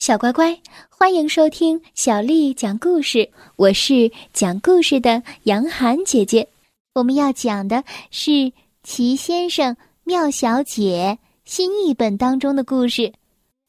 [0.00, 0.58] 小乖乖，
[0.88, 3.30] 欢迎收听小丽讲故事。
[3.56, 6.48] 我是讲故事的杨涵姐姐。
[6.94, 8.30] 我们要讲的是
[8.82, 13.12] 《奇先生妙小姐》新译本当中的故事。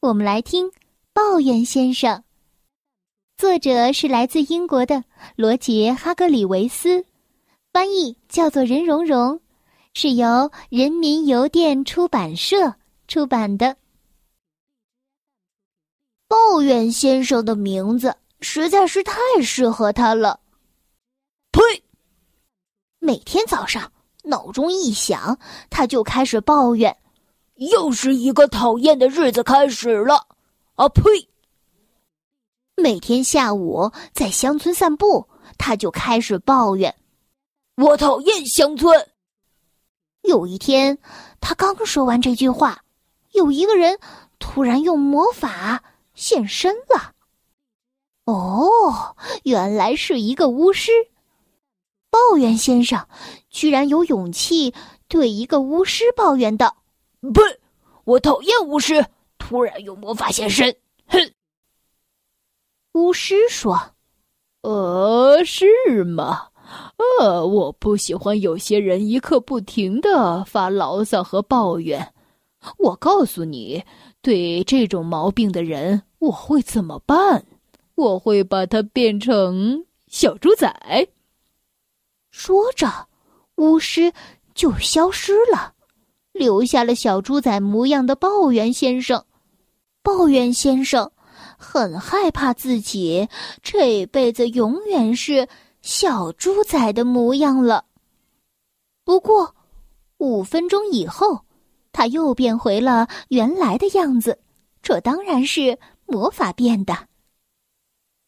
[0.00, 0.66] 我们来听
[1.12, 2.16] 《抱怨先生》。
[3.36, 5.04] 作者是来自英国的
[5.36, 7.04] 罗杰·哈格里维斯，
[7.74, 9.38] 翻译叫做任蓉蓉，
[9.92, 12.74] 是由人民邮电出版社
[13.06, 13.76] 出版的。
[16.32, 20.40] 抱怨先生的名字实在是太适合他了。
[21.50, 21.60] 呸！
[23.00, 23.92] 每天早上
[24.24, 26.96] 闹钟一响，他就开始抱怨
[27.70, 30.26] ：“又是一个讨厌的日子开始了。”
[30.76, 31.02] 啊呸！
[32.76, 35.28] 每天下午在乡村散步，
[35.58, 36.94] 他就开始抱怨
[37.76, 39.06] ：“我讨厌乡村。”
[40.24, 40.96] 有一天，
[41.42, 42.82] 他刚说完这句话，
[43.32, 43.98] 有一个人
[44.38, 45.84] 突然用魔法。
[46.32, 47.12] 现身了！
[48.24, 50.90] 哦，原来是一个巫师。
[52.10, 53.06] 抱怨先生
[53.50, 54.72] 居然有勇气
[55.08, 56.74] 对一个巫师抱怨道
[57.20, 57.42] ：“不，
[58.04, 59.04] 我讨厌巫师！
[59.36, 60.74] 突然用魔法现身，
[61.06, 61.18] 哼！”
[62.94, 63.78] 巫师说
[64.62, 65.66] ：“呃，是
[66.02, 66.48] 吗？
[67.20, 72.14] 呃，我不喜欢有些人一刻不停的发牢骚和抱怨。
[72.78, 73.84] 我告诉你。”
[74.22, 77.44] 对这种毛病的人，我会怎么办？
[77.96, 80.72] 我会把它变成小猪仔。
[82.30, 83.08] 说着，
[83.56, 84.12] 巫师
[84.54, 85.74] 就消失了，
[86.30, 89.24] 留下了小猪仔模样的抱怨先生。
[90.00, 91.10] 抱怨先生
[91.58, 93.28] 很害怕自己
[93.60, 95.48] 这辈子永远是
[95.80, 97.84] 小猪仔的模样了。
[99.02, 99.56] 不过，
[100.18, 101.40] 五分钟以后。
[101.94, 104.38] 他又变回了原来的样子，
[104.82, 105.78] 这当然是
[106.12, 107.08] 魔法变的。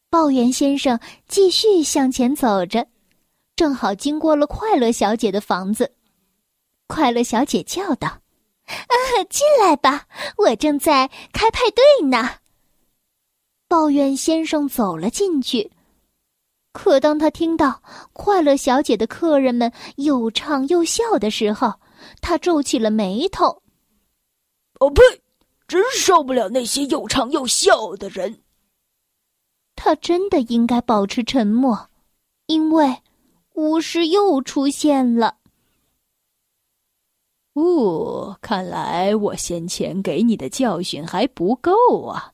[0.09, 2.87] 抱怨先生继续向前走着，
[3.55, 5.93] 正好经过了快乐小姐的房子。
[6.87, 8.07] 快乐小姐叫道
[8.65, 8.95] ：“啊，
[9.29, 10.07] 进来吧，
[10.37, 12.37] 我正在开派对呢。”
[13.69, 15.71] 抱怨先生走了进去，
[16.71, 21.73] 可当他听到快乐小姐的客人们又唱又笑的时候，
[22.21, 23.61] 他皱起了眉头。
[24.79, 25.01] 哦呸！
[25.67, 28.43] 真受不了那些又唱又笑的人。
[29.75, 31.89] 他真的应该保持沉默，
[32.45, 33.01] 因为
[33.53, 35.37] 巫师又出现了。
[37.53, 42.33] 哦，看来我先前给你的教训还不够啊！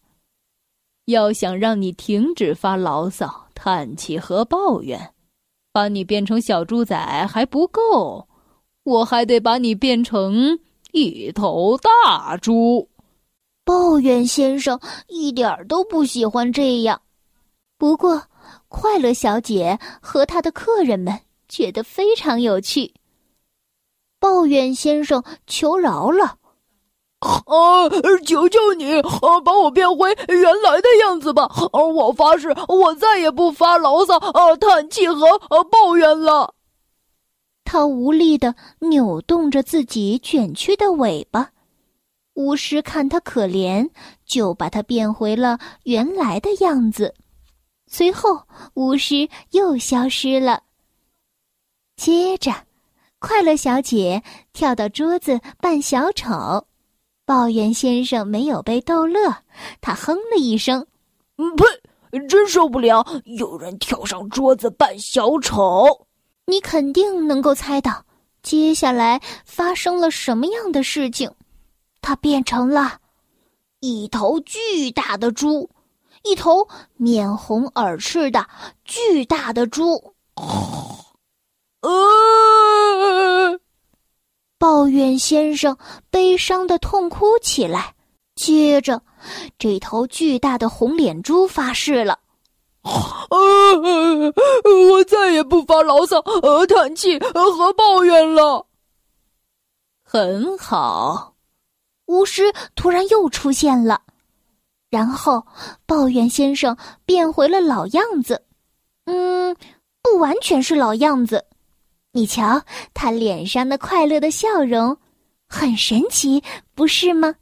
[1.05, 5.13] 要想让你停止发牢骚、叹气和抱怨，
[5.71, 8.27] 把你变成小猪仔还不够，
[8.83, 10.59] 我还得把你变成……
[10.93, 12.89] 一头大猪，
[13.63, 17.01] 抱怨先生一点都不喜欢这样。
[17.77, 18.23] 不过，
[18.67, 22.93] 快乐小姐和她的客人们觉得非常有趣。
[24.19, 26.37] 抱怨先生求饶了
[27.21, 27.89] ：“啊，
[28.25, 31.43] 求求你，啊，把我变回原来的样子吧！
[31.71, 36.53] 啊，我发誓，我再也不发牢骚、啊叹气和啊抱怨了。”
[37.65, 41.51] 他无力的扭动着自己卷曲的尾巴，
[42.35, 43.89] 巫师看他可怜，
[44.25, 47.13] 就把他变回了原来的样子。
[47.87, 48.41] 随后，
[48.75, 50.63] 巫师又消失了。
[51.97, 52.51] 接着，
[53.19, 56.65] 快乐小姐跳到桌子扮小丑，
[57.25, 59.35] 抱怨先生没有被逗乐，
[59.81, 60.87] 他哼了一声
[61.57, 61.65] ：“呸！
[62.27, 66.07] 真受不了有人跳上桌子扮小丑。”
[66.47, 68.03] 你肯定能够猜到，
[68.41, 71.29] 接下来发生了什么样的事情？
[72.01, 72.99] 它变成了
[73.79, 75.69] 一头巨大的猪，
[76.23, 76.67] 一头
[76.97, 78.47] 面红耳赤的
[78.83, 80.13] 巨大的猪。
[81.81, 83.59] 呃，
[84.57, 85.77] 抱怨先生
[86.09, 87.95] 悲伤的痛哭起来。
[88.35, 89.01] 接着，
[89.59, 92.19] 这头巨大的红脸猪发誓了。
[92.83, 94.33] 呃，
[94.91, 98.65] 我再也不发牢骚、呃叹气和抱怨了。
[100.03, 101.30] 很好，
[102.11, 104.01] 巫师突然又出现了，
[104.89, 105.47] 然后
[105.85, 106.75] 抱怨先生
[107.05, 108.43] 变回了老样子。
[109.05, 109.55] 嗯，
[110.01, 111.45] 不完全是老样子。
[112.11, 112.61] 你瞧
[112.93, 114.97] 他脸上的快乐的笑容，
[115.47, 116.43] 很神奇，
[116.75, 117.33] 不是吗？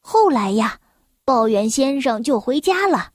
[0.00, 0.78] 后来呀，
[1.24, 3.10] 抱怨先生就回家了。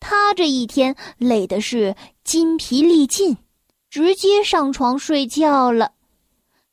[0.00, 3.36] 他这一天累的是筋疲力尽，
[3.88, 5.92] 直接上床睡觉了。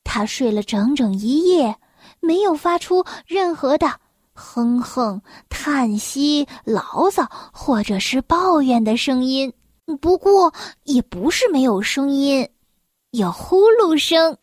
[0.04, 1.78] 他睡了整整一夜，
[2.22, 3.88] 没有发出任何的
[4.34, 9.52] 哼哼、叹息、牢骚，或者是抱怨的声音。
[10.00, 10.54] 不过，
[10.84, 12.48] 也不是没有声音，
[13.12, 14.38] 有呼噜声。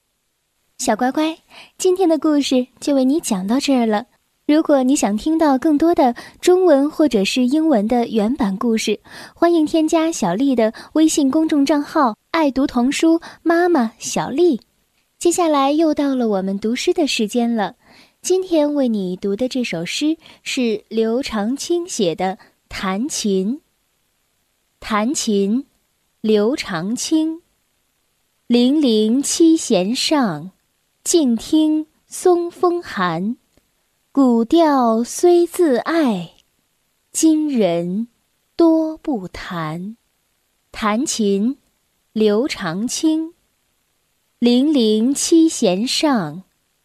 [0.76, 1.36] 小乖乖，
[1.78, 4.04] 今天的故事就为你讲到这儿了。
[4.46, 8.98] 如果你想听到更多的中文或者是英文的原版故事，
[9.34, 14.60] 欢迎添加小丽的微信公众账号“爱读童书妈妈小丽”。
[15.18, 17.74] 接下来又到了我们读诗的时间了。
[18.22, 22.36] 今天为你读的这首诗是刘长卿写的
[22.68, 23.56] 《弹琴》。
[24.78, 25.66] 弹琴，
[26.20, 27.42] 刘长卿。
[28.46, 30.52] 零零七弦上，
[31.02, 33.36] 静听松风寒。
[34.12, 36.34] 古调虽自爱，
[37.10, 38.06] 今人
[38.54, 39.96] 多不弹。
[40.70, 41.58] 弹琴，
[42.12, 43.34] 刘长卿。
[44.40, 46.44] 零零七弦上，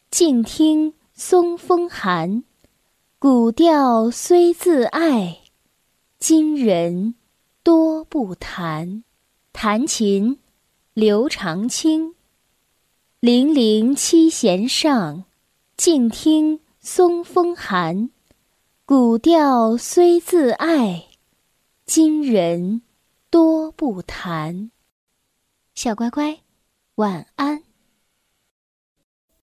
[0.10, 2.44] 静听松风寒。
[3.20, 5.38] 古调虽自爱，
[6.18, 7.14] 今人
[7.62, 9.04] 多不弹。
[9.52, 10.40] 弹琴，
[10.96, 12.16] 刘长卿。
[13.20, 15.26] 零零七弦上，
[15.78, 16.60] 静听。
[16.80, 18.10] 松风寒，
[18.84, 21.06] 古调虽自爱，
[21.86, 22.82] 今人
[23.30, 24.72] 多不弹。
[25.76, 26.40] 小乖乖，
[26.96, 27.63] 晚安。